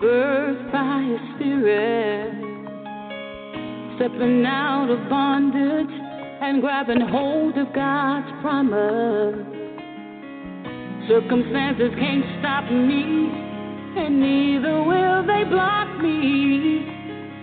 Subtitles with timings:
[0.00, 2.32] birthed by His Spirit,
[3.96, 6.03] stepping out of bondage
[6.44, 9.34] and grabbing hold of God's promise.
[11.08, 13.32] Circumstances can't stop me,
[13.96, 16.84] and neither will they block me.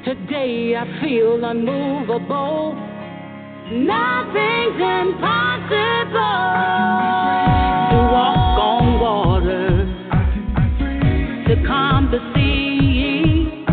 [0.05, 2.75] Today I feel unmovable.
[3.73, 6.37] Nothing's impossible.
[7.89, 9.65] To walk on water,
[11.47, 13.65] to calm the sea,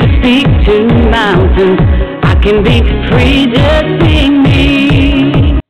[0.00, 1.80] to speak to mountains
[2.22, 2.99] I can be
[4.42, 5.60] me.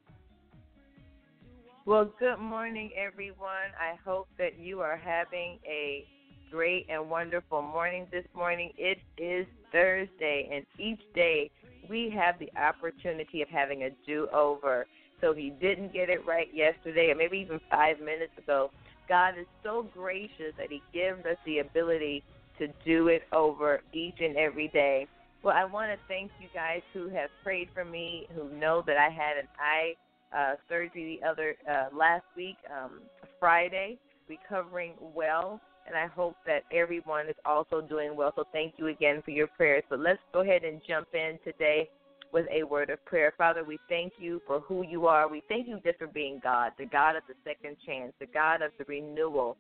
[1.86, 3.72] Well, good morning, everyone.
[3.78, 6.06] I hope that you are having a
[6.50, 8.72] great and wonderful morning this morning.
[8.77, 11.50] It is Thursday, and each day
[11.88, 14.86] we have the opportunity of having a do over.
[15.20, 18.70] So if you didn't get it right yesterday, or maybe even five minutes ago,
[19.08, 22.22] God is so gracious that He gives us the ability
[22.58, 25.06] to do it over each and every day.
[25.42, 28.98] Well, I want to thank you guys who have prayed for me, who know that
[28.98, 29.94] I had an eye
[30.36, 33.00] uh, surgery the other uh, last week, um,
[33.38, 38.33] Friday, recovering well, and I hope that everyone is also doing well.
[38.36, 39.83] So thank you again for your prayers.
[39.89, 41.89] But let's go ahead and jump in today
[42.34, 43.33] with a word of prayer.
[43.39, 45.27] Father, we thank you for who you are.
[45.27, 48.61] We thank you just for being God, the God of the second chance, the God
[48.61, 49.56] of the renewal,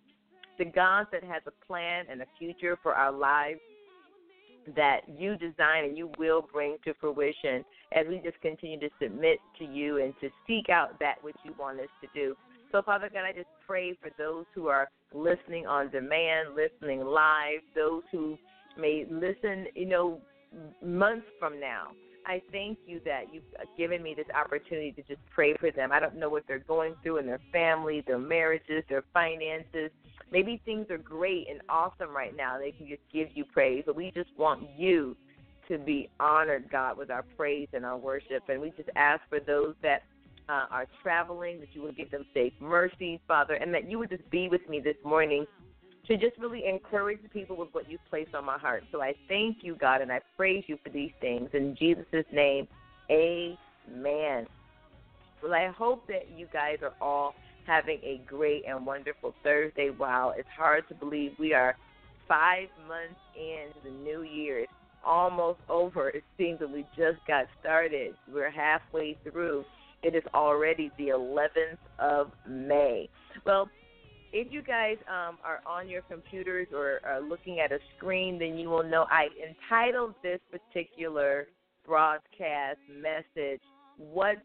[0.58, 3.60] the God that has a plan and a future for our lives
[4.76, 9.38] that you design and you will bring to fruition as we just continue to submit
[9.58, 12.34] to you and to seek out that which you want us to do.
[12.72, 17.60] So, Father God, I just pray for those who are listening on demand, listening live,
[17.74, 18.38] those who
[18.78, 20.20] may listen, you know,
[20.82, 21.88] months from now.
[22.30, 23.42] I thank you that you've
[23.76, 25.90] given me this opportunity to just pray for them.
[25.92, 29.90] I don't know what they're going through in their family, their marriages, their finances,
[30.32, 32.58] Maybe things are great and awesome right now.
[32.58, 35.16] They can just give you praise, but we just want you
[35.68, 38.44] to be honored, God, with our praise and our worship.
[38.48, 40.04] And we just ask for those that
[40.48, 44.10] uh, are traveling that you would give them safe mercies, Father, and that you would
[44.10, 45.46] just be with me this morning
[46.10, 48.82] to just really encourage people with what you've placed on my heart.
[48.90, 51.48] So I thank you, God, and I praise you for these things.
[51.52, 52.66] In Jesus' name,
[53.08, 54.48] amen.
[55.40, 57.34] Well, I hope that you guys are all
[57.64, 59.90] having a great and wonderful Thursday.
[59.90, 61.76] Wow, it's hard to believe we are
[62.26, 64.58] five months into the new year.
[64.58, 64.72] It's
[65.06, 66.08] almost over.
[66.08, 68.16] It seems that we just got started.
[68.32, 69.64] We're halfway through.
[70.02, 73.08] It is already the 11th of May.
[73.46, 73.70] Well,
[74.32, 78.56] if you guys um, are on your computers or are looking at a screen, then
[78.56, 81.48] you will know I entitled this particular
[81.86, 83.60] broadcast message,
[83.96, 84.36] What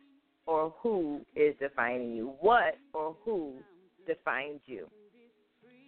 [0.47, 2.34] or who is defining you?
[2.40, 3.53] What or who
[4.07, 4.88] defines you?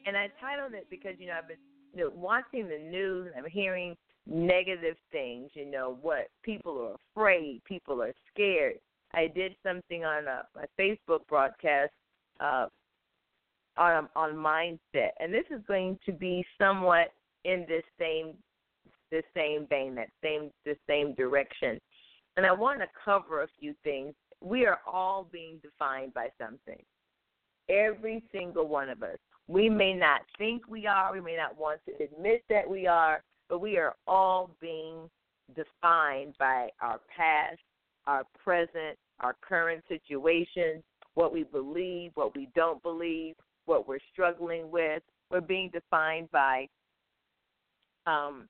[0.05, 1.57] And I titled it because you know I've been
[1.93, 5.49] you know watching the news and I'm hearing negative things.
[5.53, 8.75] You know what people are afraid, people are scared.
[9.13, 11.91] I did something on a, a Facebook broadcast
[12.39, 12.67] uh,
[13.77, 17.13] on on mindset, and this is going to be somewhat
[17.45, 18.33] in this same
[19.11, 21.79] this same vein, that same the same direction.
[22.35, 26.81] And I want to cover a few things we are all being defined by something.
[27.69, 29.17] Every single one of us.
[29.47, 33.23] We may not think we are, we may not want to admit that we are,
[33.49, 35.09] but we are all being
[35.55, 37.59] defined by our past,
[38.05, 40.83] our present, our current situation,
[41.15, 43.35] what we believe, what we don't believe,
[43.67, 45.03] what we're struggling with.
[45.29, 46.67] We're being defined by
[48.05, 48.47] um,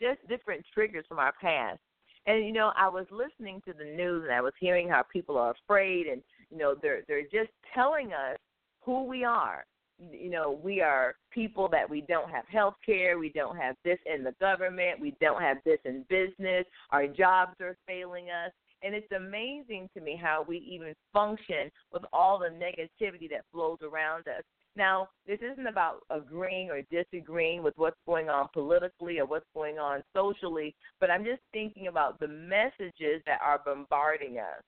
[0.00, 1.78] just different triggers from our past.
[2.26, 5.38] And you know, I was listening to the news and I was hearing how people
[5.38, 8.36] are afraid and you know, they're they're just telling us
[8.80, 9.64] who we are.
[10.12, 13.98] You know, we are people that we don't have health care, we don't have this
[14.12, 18.52] in the government, we don't have this in business, our jobs are failing us.
[18.82, 23.78] And it's amazing to me how we even function with all the negativity that flows
[23.82, 24.42] around us.
[24.76, 29.78] Now, this isn't about agreeing or disagreeing with what's going on politically or what's going
[29.78, 34.62] on socially, but I'm just thinking about the messages that are bombarding us,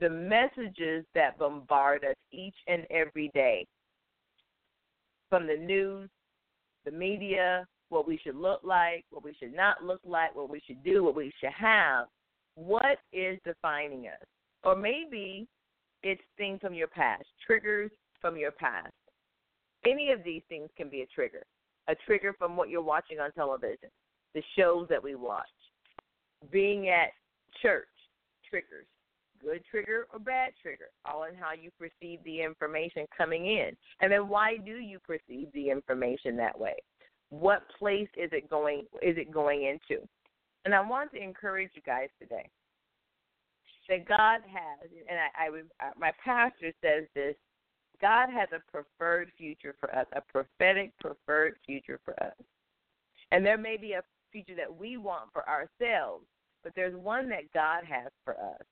[0.00, 3.66] the messages that bombard us each and every day
[5.28, 6.08] from the news,
[6.84, 10.60] the media, what we should look like, what we should not look like, what we
[10.66, 12.06] should do, what we should have.
[12.58, 14.26] What is defining us?
[14.64, 15.46] Or maybe
[16.02, 18.92] it's things from your past, triggers from your past.
[19.86, 21.44] Any of these things can be a trigger.
[21.86, 23.88] A trigger from what you're watching on television,
[24.34, 25.46] the shows that we watch,
[26.50, 27.10] being at
[27.62, 27.86] church,
[28.50, 28.86] triggers,
[29.40, 33.70] good trigger or bad trigger, all in how you perceive the information coming in.
[34.00, 36.74] And then why do you perceive the information that way?
[37.30, 40.02] What place is it going is it going into?
[40.64, 42.48] And I want to encourage you guys today
[43.88, 47.34] that God has, and I, I was, uh, my pastor says this
[48.00, 52.34] God has a preferred future for us, a prophetic preferred future for us.
[53.32, 56.26] And there may be a future that we want for ourselves,
[56.62, 58.62] but there's one that God has for us.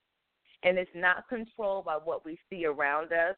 [0.63, 3.35] And it's not controlled by what we see around us,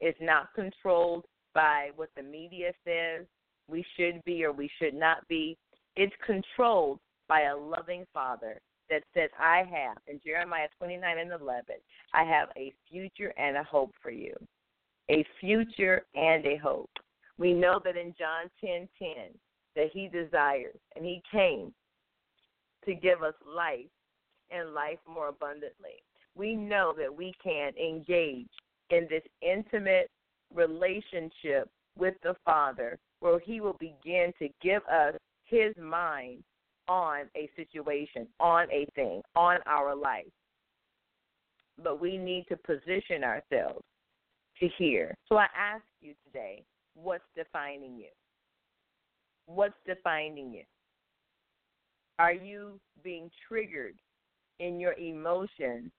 [0.00, 1.24] it's not controlled
[1.54, 3.26] by what the media says
[3.68, 5.56] we should be or we should not be.
[5.96, 8.60] It's controlled by a loving Father
[8.90, 11.74] that says, I have, in Jeremiah 29 and 11,
[12.14, 14.34] I have a future and a hope for you
[15.10, 16.90] a future and a hope.
[17.38, 19.38] We know that in John 10:10 10, 10,
[19.76, 21.72] that he desires and he came
[22.84, 23.90] to give us life
[24.50, 26.02] and life more abundantly.
[26.34, 28.48] We know that we can engage
[28.90, 30.10] in this intimate
[30.54, 35.14] relationship with the Father where he will begin to give us
[35.44, 36.42] his mind
[36.88, 40.26] on a situation, on a thing, on our life.
[41.82, 43.84] But we need to position ourselves
[44.60, 45.14] to hear.
[45.28, 46.64] So I ask you today,
[46.94, 48.08] what's defining you?
[49.46, 50.64] What's defining you?
[52.18, 53.94] Are you being triggered
[54.58, 55.92] in your emotions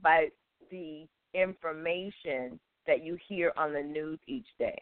[0.00, 0.28] by
[0.70, 4.80] the information that you hear on the news each day?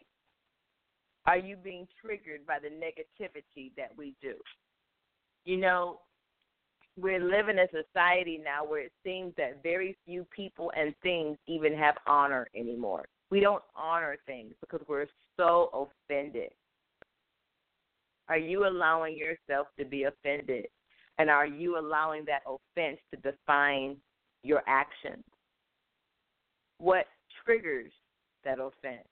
[1.25, 4.33] Are you being triggered by the negativity that we do?
[5.47, 6.01] You know,
[6.95, 11.37] we're living in a society now where it seems that very few people and things
[11.47, 16.49] even have honor anymore we don't honor things because we're so offended.
[18.29, 20.67] Are you allowing yourself to be offended?
[21.17, 23.97] And are you allowing that offense to define
[24.43, 25.23] your actions?
[26.77, 27.07] What
[27.43, 27.91] triggers
[28.43, 29.07] that offense?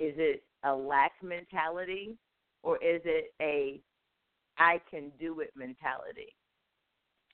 [0.00, 2.16] Is it a lack mentality
[2.62, 3.80] or is it a
[4.58, 6.34] I can do it mentality?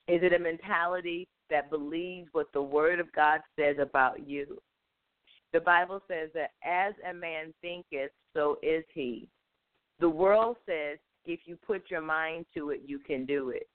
[0.07, 4.59] Is it a mentality that believes what the Word of God says about you?
[5.53, 9.27] The Bible says that as a man thinketh, so is he.
[9.99, 13.67] The world says if you put your mind to it, you can do it.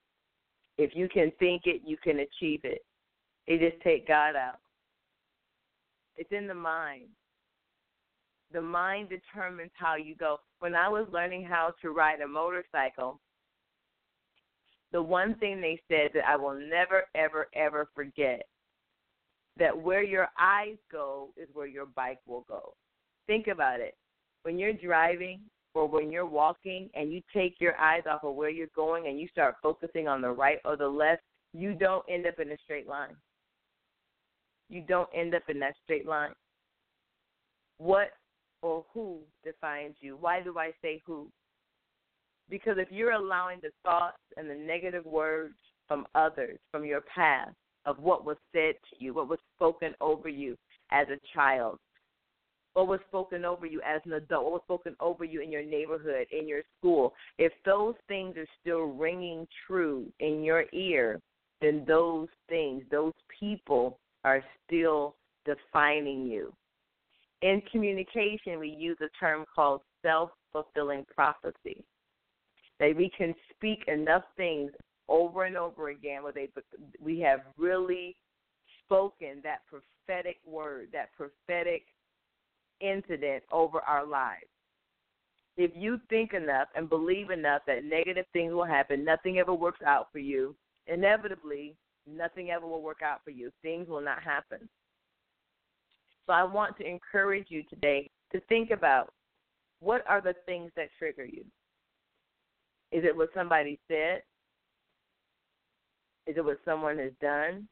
[0.78, 2.84] If you can think it, you can achieve it.
[3.46, 4.58] They just take God out.
[6.16, 7.08] It's in the mind.
[8.52, 10.38] The mind determines how you go.
[10.60, 13.20] When I was learning how to ride a motorcycle,
[14.94, 18.46] the one thing they said that I will never, ever, ever forget
[19.58, 22.74] that where your eyes go is where your bike will go.
[23.26, 23.96] Think about it.
[24.44, 25.40] When you're driving
[25.74, 29.18] or when you're walking and you take your eyes off of where you're going and
[29.18, 31.22] you start focusing on the right or the left,
[31.52, 33.16] you don't end up in a straight line.
[34.70, 36.30] You don't end up in that straight line.
[37.78, 38.10] What
[38.62, 40.16] or who defines you?
[40.20, 41.28] Why do I say who?
[42.50, 45.54] Because if you're allowing the thoughts and the negative words
[45.88, 47.54] from others, from your past,
[47.86, 50.56] of what was said to you, what was spoken over you
[50.90, 51.78] as a child,
[52.74, 55.64] what was spoken over you as an adult, what was spoken over you in your
[55.64, 61.20] neighborhood, in your school, if those things are still ringing true in your ear,
[61.60, 66.52] then those things, those people are still defining you.
[67.42, 71.84] In communication, we use a term called self fulfilling prophecy.
[72.80, 74.72] That we can speak enough things
[75.08, 76.48] over and over again where they
[77.00, 78.16] we have really
[78.84, 81.82] spoken that prophetic word, that prophetic
[82.80, 84.44] incident over our lives.
[85.56, 89.80] If you think enough and believe enough that negative things will happen, nothing ever works
[89.86, 90.56] out for you,
[90.88, 91.76] inevitably,
[92.06, 93.50] nothing ever will work out for you.
[93.62, 94.68] Things will not happen.
[96.26, 99.12] So I want to encourage you today to think about
[99.80, 101.44] what are the things that trigger you?
[102.94, 104.22] Is it what somebody said?
[106.28, 107.66] Is it what someone has done?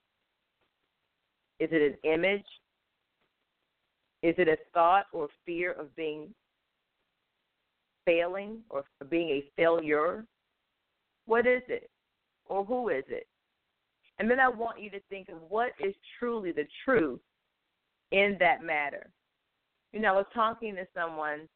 [1.60, 2.44] Is it an image?
[4.24, 6.34] Is it a thought or fear of being
[8.04, 10.24] failing or being a failure?
[11.26, 11.88] What is it?
[12.46, 13.28] Or who is it?
[14.18, 17.20] And then I want you to think of what is truly the truth
[18.10, 19.08] in that matter.
[19.92, 21.48] You know, I was talking to someone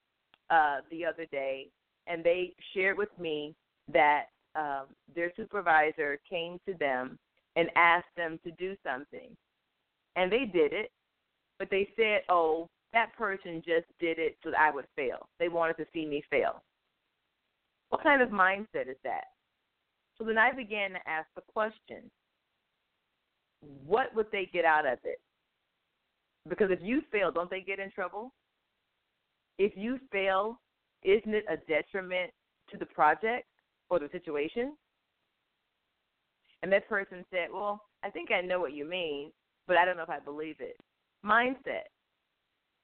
[0.50, 1.66] uh, the other day,
[2.06, 3.54] and they shared with me
[3.92, 7.18] that um, their supervisor came to them
[7.56, 9.36] and asked them to do something.
[10.14, 10.90] And they did it,
[11.58, 15.28] but they said, oh, that person just did it so that I would fail.
[15.38, 16.62] They wanted to see me fail.
[17.90, 19.24] What kind of mindset is that?
[20.18, 22.10] So then I began to ask the question
[23.86, 25.18] what would they get out of it?
[26.48, 28.32] Because if you fail, don't they get in trouble?
[29.58, 30.60] If you fail,
[31.06, 32.32] isn't it a detriment
[32.70, 33.46] to the project
[33.88, 34.76] or the situation?
[36.62, 39.30] And that person said, Well, I think I know what you mean,
[39.66, 40.76] but I don't know if I believe it.
[41.24, 41.86] Mindset.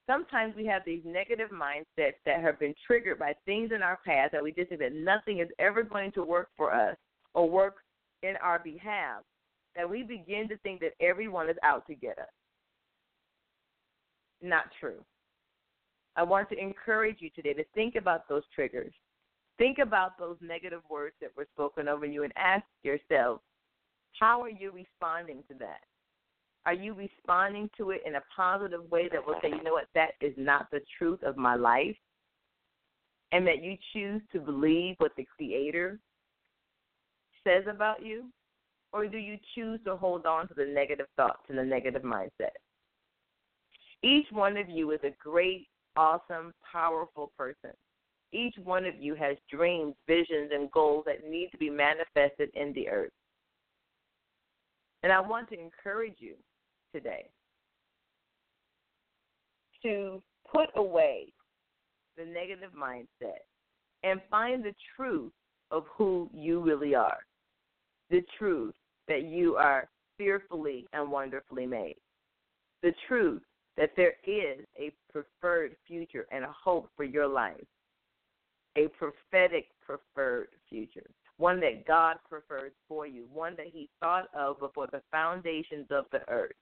[0.07, 4.33] Sometimes we have these negative mindsets that have been triggered by things in our past
[4.33, 6.97] that we just think that nothing is ever going to work for us
[7.35, 7.77] or work
[8.23, 9.23] in our behalf,
[9.77, 12.27] that we begin to think that everyone is out to get us.
[14.43, 15.05] Not true.
[16.17, 18.93] I want to encourage you today to think about those triggers.
[19.59, 23.41] Think about those negative words that were spoken over you and ask yourself,
[24.19, 25.81] how are you responding to that?
[26.65, 29.89] Are you responding to it in a positive way that will say, you know what,
[29.95, 31.97] that is not the truth of my life?
[33.33, 35.99] And that you choose to believe what the Creator
[37.45, 38.27] says about you?
[38.93, 42.53] Or do you choose to hold on to the negative thoughts and the negative mindset?
[44.03, 47.71] Each one of you is a great, awesome, powerful person.
[48.33, 52.73] Each one of you has dreams, visions, and goals that need to be manifested in
[52.73, 53.13] the earth.
[55.03, 56.35] And I want to encourage you
[56.95, 57.29] today
[59.83, 61.33] to put away
[62.17, 63.41] the negative mindset
[64.05, 65.33] and find the truth
[65.71, 67.19] of who you really are.
[68.11, 68.75] The truth
[69.09, 71.97] that you are fearfully and wonderfully made.
[72.83, 73.43] The truth
[73.77, 77.65] that there is a preferred future and a hope for your life.
[78.77, 81.07] A prophetic preferred future.
[81.39, 83.27] One that God prefers for you.
[83.33, 86.53] One that He thought of before the foundations of the earth.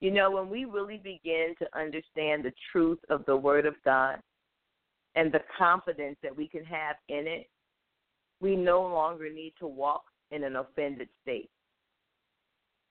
[0.00, 4.18] You know, when we really begin to understand the truth of the Word of God
[5.14, 7.48] and the confidence that we can have in it,
[8.40, 11.48] we no longer need to walk in an offended state.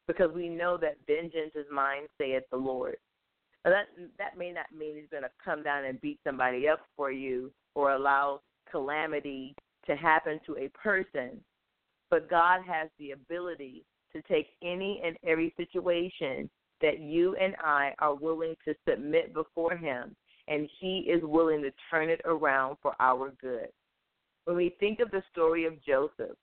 [0.08, 2.98] Because we know that vengeance is mine, saith the Lord.
[3.64, 3.88] Now that
[4.20, 7.52] that may not mean he's going to come down and beat somebody up for you
[7.74, 9.56] or allow calamity
[9.88, 11.42] to happen to a person,
[12.10, 13.84] but God has the ability
[14.14, 16.50] to take any and every situation
[16.82, 20.16] that you and I are willing to submit before Him,
[20.48, 23.70] and He is willing to turn it around for our good.
[24.46, 26.38] When we think of the story of Joseph,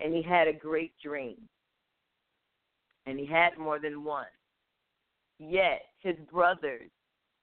[0.00, 1.36] and he had a great dream,
[3.10, 4.26] and he had more than one,
[5.38, 6.90] yet his brothers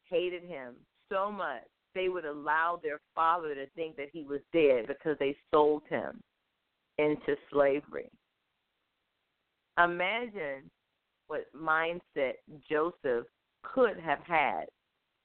[0.10, 0.76] hated him
[1.12, 5.36] so much they would allow their father to think that he was dead because they
[5.52, 6.22] sold him
[6.98, 8.10] into slavery.
[9.84, 10.70] Imagine
[11.28, 12.34] what mindset
[12.70, 13.26] Joseph
[13.64, 14.66] could have had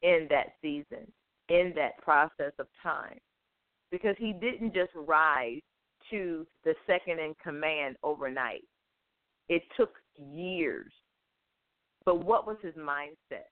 [0.02, 1.06] in that season,
[1.48, 3.18] in that process of time.
[3.90, 5.60] Because he didn't just rise
[6.10, 8.64] to the second in command overnight.
[9.48, 10.92] It took years.
[12.04, 13.48] But what was his mindset?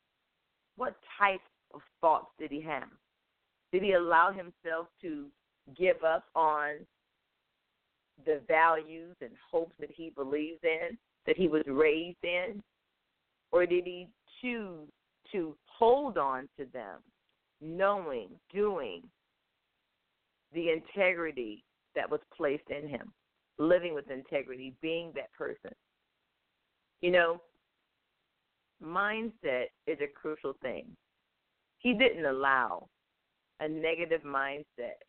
[0.76, 1.40] What type
[1.74, 2.88] of thoughts did he have?
[3.72, 5.26] Did he allow himself to
[5.78, 6.86] give up on
[8.24, 10.98] the values and hopes that he believes in?
[11.26, 12.62] that he was raised in?
[13.52, 14.08] Or did he
[14.40, 14.88] choose
[15.32, 16.98] to hold on to them,
[17.60, 19.02] knowing, doing
[20.52, 21.64] the integrity
[21.94, 23.12] that was placed in him,
[23.58, 25.72] living with integrity, being that person?
[27.00, 27.40] You know,
[28.82, 30.86] mindset is a crucial thing.
[31.78, 32.88] He didn't allow
[33.60, 35.00] a negative mindset.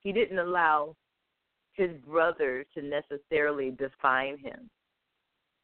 [0.00, 0.96] He didn't allow
[1.74, 4.70] his brothers to necessarily define him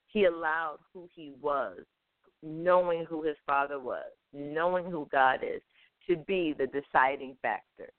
[0.08, 1.78] he allowed who he was,
[2.42, 5.62] knowing who his father was, knowing who God is,
[6.08, 7.92] to be the deciding factor.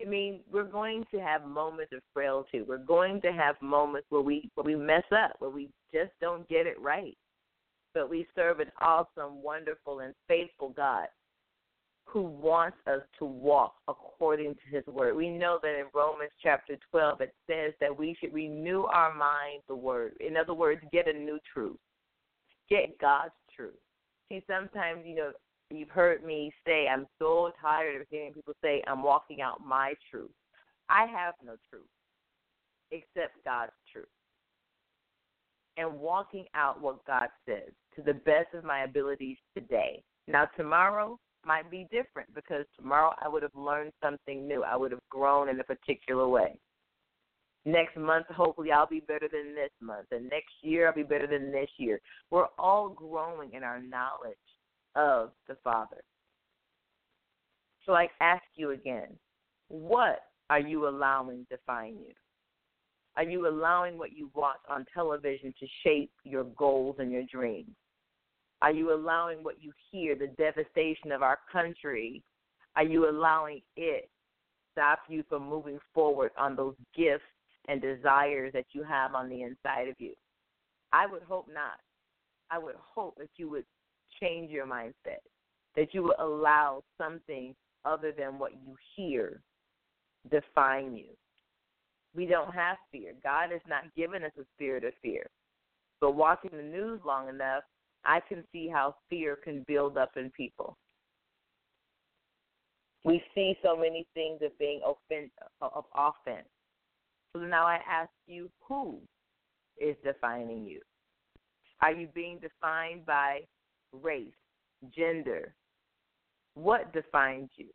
[0.00, 2.62] I mean, we're going to have moments of frailty.
[2.62, 6.48] We're going to have moments where we where we mess up, where we just don't
[6.48, 7.16] get it right.
[7.94, 11.08] But we serve an awesome, wonderful, and faithful God
[12.04, 15.16] who wants us to walk according to his word.
[15.16, 19.62] We know that in Romans chapter 12 it says that we should renew our mind
[19.68, 20.12] the word.
[20.20, 21.78] In other words, get a new truth.
[22.68, 23.74] Get God's truth.
[24.28, 25.32] See, sometimes, you know,
[25.78, 29.94] you've heard me say, I'm so tired of hearing people say, I'm walking out my
[30.10, 30.30] truth.
[30.88, 31.86] I have no truth
[32.90, 34.06] except God's truth.
[35.76, 40.02] And walking out what God says to the best of my abilities today.
[40.28, 44.62] Now, tomorrow might be different because tomorrow I would have learned something new.
[44.62, 46.58] I would have grown in a particular way.
[47.64, 50.08] Next month, hopefully, I'll be better than this month.
[50.10, 52.00] And next year, I'll be better than this year.
[52.30, 54.36] We're all growing in our knowledge
[54.94, 56.02] of the Father.
[57.84, 59.08] So I ask you again
[59.68, 60.20] what
[60.50, 62.12] are you allowing to define you?
[63.16, 67.70] Are you allowing what you watch on television to shape your goals and your dreams?
[68.60, 72.22] Are you allowing what you hear, the devastation of our country?
[72.76, 74.08] Are you allowing it
[74.72, 77.24] stop you from moving forward on those gifts
[77.68, 80.14] and desires that you have on the inside of you?
[80.92, 81.80] I would hope not.
[82.50, 83.64] I would hope that you would
[84.22, 85.20] change your mindset,
[85.76, 89.42] that you will allow something other than what you hear
[90.30, 91.08] define you.
[92.14, 93.14] We don't have fear.
[93.22, 95.26] God has not given us a spirit of fear.
[96.00, 97.64] But watching the news long enough,
[98.04, 100.76] I can see how fear can build up in people.
[103.04, 106.48] We see so many things of being offense, of offense.
[107.34, 108.98] So now I ask you, who
[109.80, 110.80] is defining you?
[111.80, 113.40] Are you being defined by
[113.92, 114.32] race,
[114.94, 115.54] gender?
[116.54, 117.68] What defines you?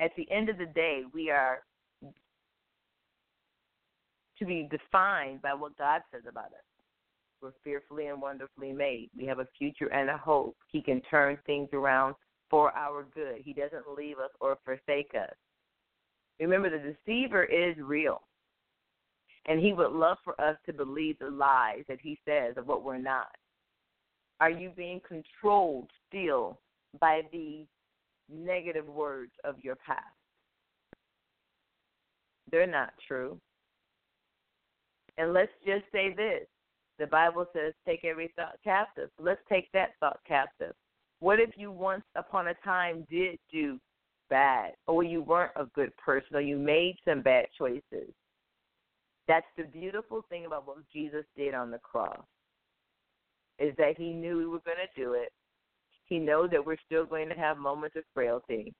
[0.00, 1.62] At the end of the day, we are
[4.38, 6.64] to be defined by what God says about us.
[7.42, 9.10] We're fearfully and wonderfully made.
[9.16, 10.56] We have a future and a hope.
[10.68, 12.14] He can turn things around
[12.50, 13.42] for our good.
[13.44, 15.34] He doesn't leave us or forsake us.
[16.40, 18.22] Remember, the deceiver is real.
[19.46, 22.84] And he would love for us to believe the lies that he says of what
[22.84, 23.30] we're not.
[24.40, 26.60] Are you being controlled still
[27.00, 27.66] by the
[28.32, 30.04] negative words of your past?
[32.50, 33.38] They're not true.
[35.16, 36.46] And let's just say this
[36.98, 39.10] the Bible says, take every thought captive.
[39.20, 40.74] Let's take that thought captive.
[41.20, 43.78] What if you once upon a time did do
[44.30, 48.12] bad, or you weren't a good person, or you made some bad choices?
[49.28, 52.24] That's the beautiful thing about what Jesus did on the cross
[53.58, 55.32] is that he knew we were going to do it.
[56.04, 58.72] He knows that we're still going to have moments of frailty,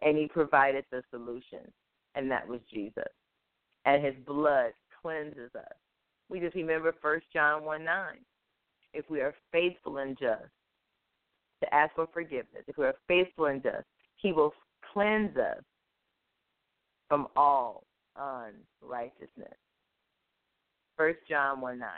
[0.00, 1.60] and he provided the solution,
[2.14, 3.04] and that was Jesus.
[3.84, 5.76] And his blood cleanses us.
[6.28, 8.16] We just remember First John 1 9.
[8.94, 10.44] If we are faithful and just
[11.62, 13.84] to ask for forgiveness, if we are faithful and just,
[14.16, 14.52] he will
[14.92, 15.62] cleanse us
[17.08, 17.84] from all
[18.16, 19.56] unrighteousness.
[20.96, 21.88] First John 1 9.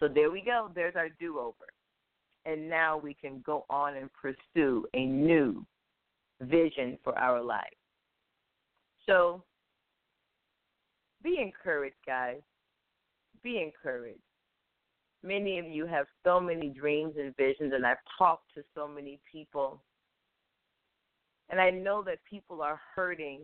[0.00, 0.70] So there we go.
[0.74, 1.66] There's our do over.
[2.46, 5.64] And now we can go on and pursue a new
[6.40, 7.66] vision for our life.
[9.06, 9.44] So
[11.22, 12.40] be encouraged, guys.
[13.42, 14.20] Be encouraged.
[15.22, 19.20] Many of you have so many dreams and visions, and I've talked to so many
[19.30, 19.82] people.
[21.50, 23.40] And I know that people are hurting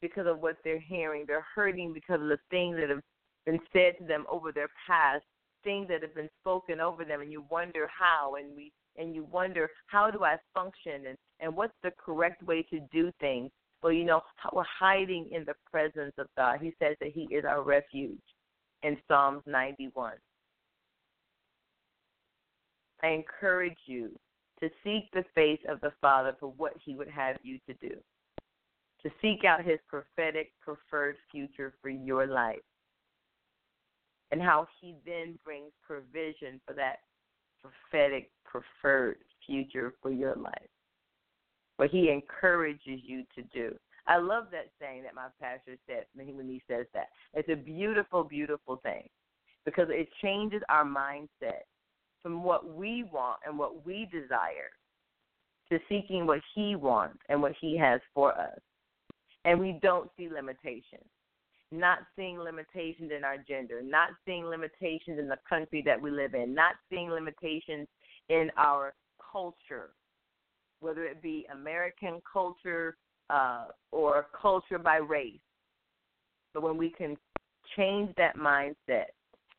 [0.00, 1.24] because of what they're hearing.
[1.26, 3.02] They're hurting because of the things that have
[3.44, 5.24] been said to them over their past,
[5.64, 9.24] things that have been spoken over them, and you wonder how, and we and you
[9.24, 13.50] wonder how do I function, and and what's the correct way to do things.
[13.82, 14.20] Well, you know,
[14.52, 16.60] we're hiding in the presence of God.
[16.60, 18.20] He says that He is our refuge
[18.82, 20.12] in Psalms 91.
[23.02, 24.10] I encourage you
[24.60, 27.96] to seek the face of the Father for what He would have you to do,
[29.02, 32.60] to seek out His prophetic, preferred future for your life
[34.32, 36.96] and how he then brings provision for that
[37.60, 40.70] prophetic preferred future for your life.
[41.76, 43.74] What he encourages you to do.
[44.06, 47.08] I love that saying that my pastor said when he says that.
[47.34, 49.08] It's a beautiful, beautiful thing
[49.64, 51.62] because it changes our mindset
[52.22, 54.70] from what we want and what we desire
[55.70, 58.58] to seeking what he wants and what he has for us.
[59.44, 61.08] And we don't see limitations
[61.72, 66.34] not seeing limitations in our gender, not seeing limitations in the country that we live
[66.34, 67.88] in, not seeing limitations
[68.28, 68.94] in our
[69.32, 69.90] culture,
[70.80, 72.96] whether it be American culture
[73.30, 75.40] uh, or culture by race.
[76.52, 77.16] But when we can
[77.76, 79.06] change that mindset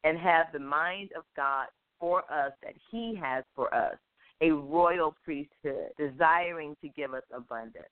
[0.03, 1.67] and have the mind of God
[1.99, 3.95] for us that He has for us,
[4.41, 7.85] a royal priesthood, desiring to give us abundance,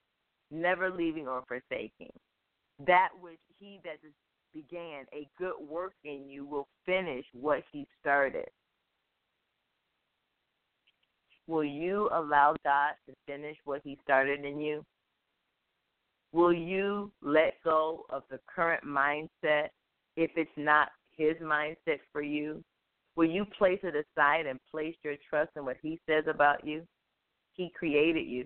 [0.52, 2.12] never leaving or forsaking
[2.88, 3.98] that which he that
[4.54, 8.48] began a good work in you will finish what he started.
[11.52, 14.84] will you allow God to finish what He started in you?
[16.32, 19.68] Will you let go of the current mindset
[20.16, 22.64] if it's not His mindset for you?
[23.18, 26.84] Will you place it aside and place your trust in what He says about you?
[27.54, 28.46] He created you,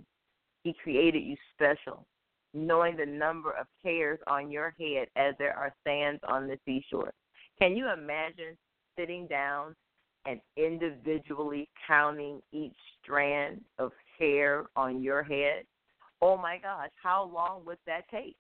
[0.64, 2.08] He created you special,
[2.56, 7.12] knowing the number of hairs on your head as there are sands on the seashore.
[7.60, 8.58] Can you imagine
[8.98, 9.76] sitting down
[10.26, 15.66] and individually counting each strand of hair on your head?
[16.22, 18.38] Oh my gosh, how long would that take?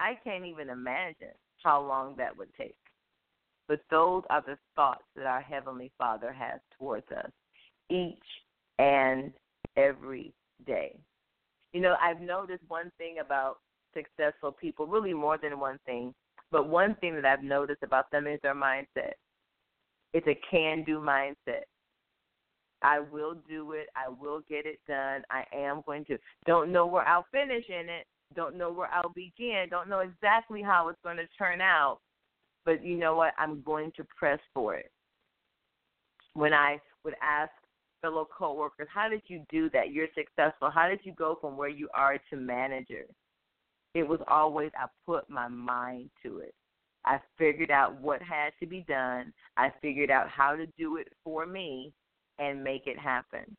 [0.00, 2.74] I can't even imagine how long that would take.
[3.68, 7.30] But those are the thoughts that our Heavenly Father has towards us
[7.90, 8.18] each
[8.78, 9.32] and
[9.76, 10.32] every
[10.66, 10.96] day.
[11.74, 13.56] You know, I've noticed one thing about
[13.94, 16.14] successful people, really more than one thing,
[16.52, 19.14] but one thing that I've noticed about them is their mindset.
[20.12, 21.64] It's a can do mindset.
[22.82, 23.88] I will do it.
[23.96, 25.22] I will get it done.
[25.30, 26.18] I am going to.
[26.46, 28.06] Don't know where I'll finish in it.
[28.36, 29.66] Don't know where I'll begin.
[29.68, 31.98] Don't know exactly how it's going to turn out.
[32.64, 33.32] But you know what?
[33.36, 34.92] I'm going to press for it.
[36.34, 37.50] When I would ask
[38.04, 39.90] fellow coworkers, how did you do that?
[39.90, 40.70] You're successful.
[40.70, 43.06] How did you go from where you are to manager?
[43.94, 46.54] It was always I put my mind to it.
[47.06, 49.32] I figured out what had to be done.
[49.56, 51.92] I figured out how to do it for me
[52.38, 53.56] and make it happen.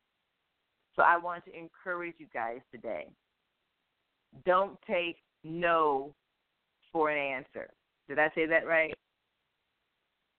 [0.96, 3.08] So I want to encourage you guys today.
[4.46, 6.14] Don't take no
[6.92, 7.70] for an answer.
[8.08, 8.94] Did I say that right?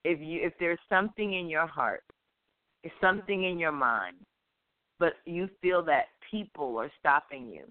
[0.05, 2.05] If you if there's something in your heart,
[3.01, 4.17] something in your mind,
[4.99, 7.65] but you feel that people are stopping you,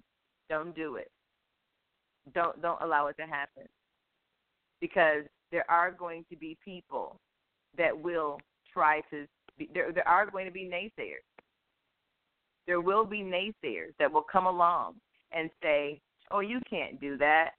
[0.50, 1.12] don't do it.
[2.34, 3.64] Don't don't allow it to happen.
[4.82, 7.18] Because there are going to be people
[7.78, 8.40] that will
[8.72, 9.26] try to
[9.74, 11.24] there there are going to be naysayers.
[12.68, 14.96] There will be naysayers that will come along
[15.32, 16.02] and say,
[16.32, 17.52] "Oh, you can't do that."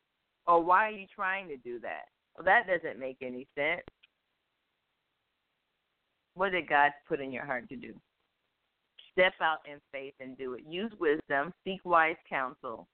[0.46, 2.06] Or why are you trying to do that?
[2.36, 3.82] Well, that doesn't make any sense.
[6.36, 7.94] What did God put in your heart to do?
[9.12, 10.62] Step out in faith and do it.
[10.68, 12.86] Use wisdom, seek wise counsel.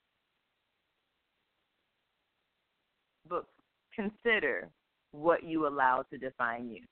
[3.29, 3.47] But
[3.93, 4.69] consider
[5.11, 6.83] what you allow to define you.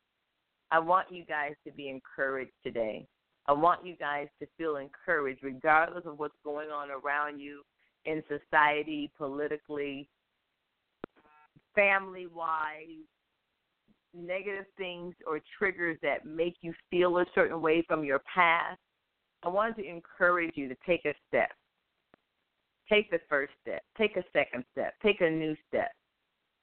[0.72, 3.06] I want you guys to be encouraged today.
[3.46, 7.62] I want you guys to feel encouraged regardless of what's going on around you
[8.06, 10.08] in society, politically,
[11.76, 13.06] family wise,
[14.14, 18.78] negative things or triggers that make you feel a certain way from your past.
[19.42, 21.50] I want to encourage you to take a step.
[22.88, 23.82] Take the first step.
[23.96, 24.94] Take a second step.
[25.02, 25.92] Take a new step.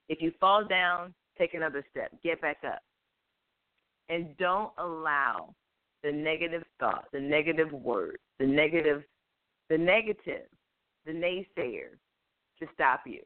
[0.10, 2.12] If you fall down, take another step.
[2.24, 2.80] Get back up
[4.10, 5.54] and don't allow
[6.04, 9.04] the negative thoughts, the negative words, the negative,
[9.70, 10.48] the negative,
[11.06, 11.98] the naysayers
[12.60, 13.22] to stop you.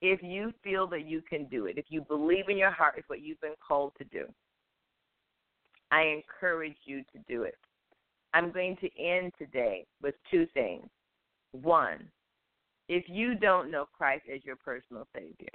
[0.00, 3.08] If you feel that you can do it, if you believe in your heart it's
[3.08, 4.26] what you've been called to do,
[5.90, 7.58] I encourage you to do it.
[8.34, 10.86] I'm going to end today with two things.
[11.52, 12.08] One,
[12.88, 15.48] if you don't know Christ as your personal Savior,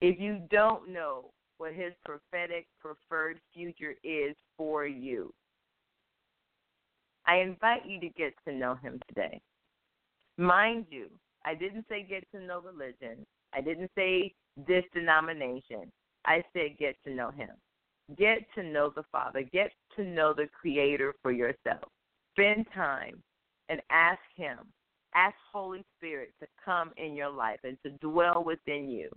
[0.00, 5.32] if you don't know what his prophetic preferred future is for you.
[7.26, 9.42] I invite you to get to know him today.
[10.38, 11.08] Mind you,
[11.44, 13.26] I didn't say get to know religion.
[13.54, 14.34] I didn't say
[14.66, 15.90] this denomination.
[16.26, 17.50] I said get to know him.
[18.16, 19.42] Get to know the Father.
[19.52, 21.84] Get to know the Creator for yourself.
[22.32, 23.22] Spend time
[23.68, 24.58] and ask Him,
[25.14, 29.08] ask Holy Spirit to come in your life and to dwell within you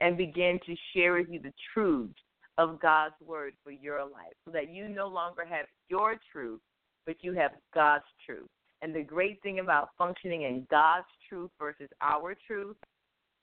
[0.00, 2.10] and begin to share with you the truth
[2.56, 6.60] of God's word for your life so that you no longer have your truth,
[7.06, 8.48] but you have God's truth.
[8.84, 12.76] And the great thing about functioning in God's truth versus our truth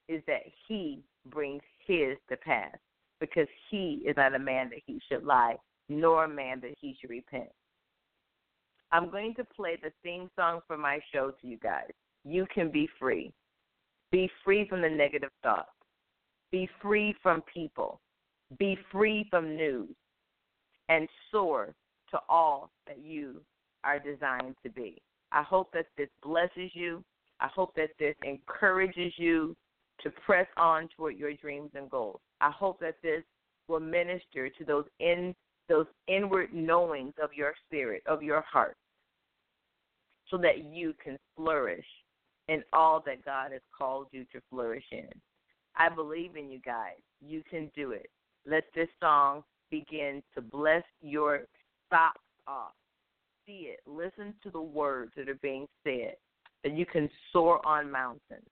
[0.07, 0.99] is that He
[1.31, 2.75] brings His to pass
[3.19, 5.55] because He is not a man that He should lie,
[5.89, 7.49] nor a man that He should repent.
[8.91, 11.89] I'm going to play the theme song for my show to you guys.
[12.23, 13.33] You can be free.
[14.11, 15.71] Be free from the negative thoughts.
[16.51, 17.99] Be free from people.
[18.59, 19.95] Be free from news.
[20.87, 21.73] And soar
[22.11, 23.41] to all that you
[23.83, 25.01] are designed to be.
[25.31, 27.03] I hope that this blesses you.
[27.39, 29.55] I hope that this encourages you
[30.01, 32.19] to press on toward your dreams and goals.
[32.39, 33.23] I hope that this
[33.67, 35.33] will minister to those in
[35.69, 38.75] those inward knowings of your spirit, of your heart,
[40.29, 41.85] so that you can flourish
[42.47, 45.07] in all that God has called you to flourish in.
[45.77, 46.97] I believe in you guys.
[47.25, 48.09] You can do it.
[48.45, 51.45] Let this song begin to bless your
[51.89, 52.73] socks off.
[53.51, 53.81] See it.
[53.85, 56.15] Listen to the words that are being said.
[56.63, 58.47] That you can soar on mountains.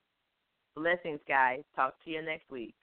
[0.76, 1.62] Blessings, guys.
[1.74, 2.74] Talk to you next week.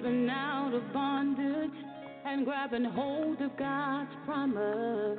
[0.00, 1.70] Stepping out of bondage
[2.26, 5.18] and grabbing hold of God's promise.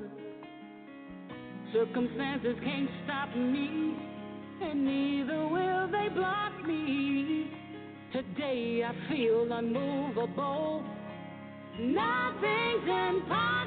[1.73, 3.95] Circumstances can't stop me,
[4.61, 7.49] and neither will they block me.
[8.11, 10.83] Today I feel unmovable.
[11.79, 13.60] Nothing's impossible.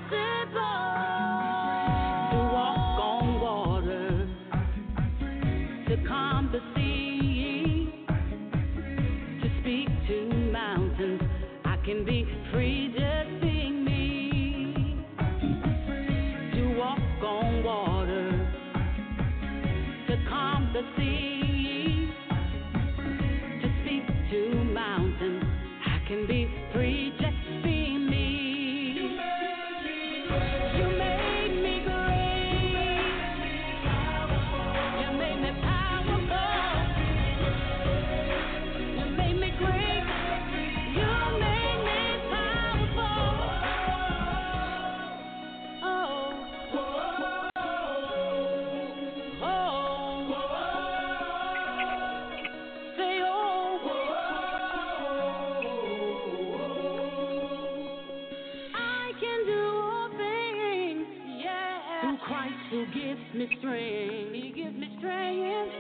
[63.35, 64.35] Me strength.
[64.35, 65.73] He gives me strength.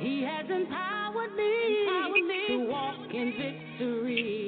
[0.00, 2.40] He has empowered me, empowered me.
[2.48, 4.41] to walk in victory.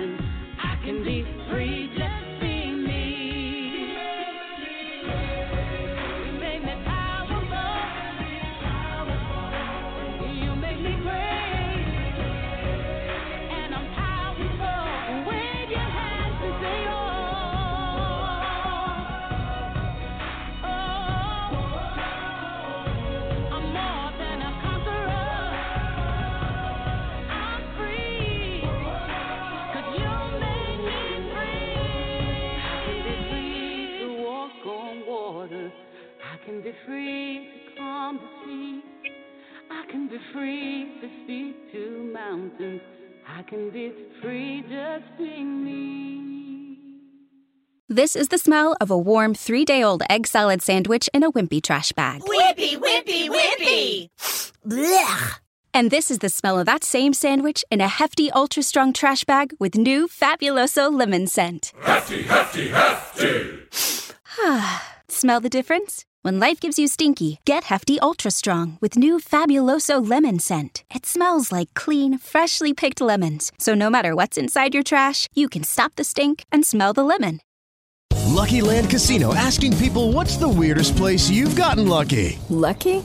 [0.00, 1.90] I can be free
[36.88, 38.82] free to calm the sea.
[39.70, 42.80] I can be free to speak to mountains.
[43.28, 46.88] I can be free just being me.
[47.90, 51.30] This is the smell of a warm three day old egg salad sandwich in a
[51.32, 52.22] wimpy trash bag.
[52.22, 54.08] Wimpy, wimpy, wimpy.
[54.66, 55.40] Blech.
[55.74, 59.24] And this is the smell of that same sandwich in a hefty, ultra strong trash
[59.24, 61.72] bag with new Fabuloso lemon scent.
[61.82, 63.58] Hefty, hefty, hefty.
[65.08, 66.04] Smell the difference?
[66.22, 70.82] When life gives you stinky, get Hefty Ultra Strong with new Fabuloso lemon scent.
[70.92, 73.52] It smells like clean, freshly picked lemons.
[73.58, 77.04] So no matter what's inside your trash, you can stop the stink and smell the
[77.04, 77.40] lemon.
[78.26, 82.38] Lucky Land Casino asking people what's the weirdest place you've gotten lucky?
[82.48, 83.04] Lucky?